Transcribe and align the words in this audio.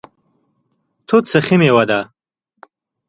توت 1.07 1.25
سخي 1.33 1.55
میوه 1.61 1.83
ده 1.89 1.99